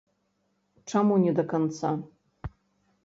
Чаму 0.93 1.13
не 1.25 1.35
да 1.41 1.45
канца? 1.53 1.89